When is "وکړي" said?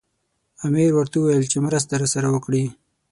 2.31-2.63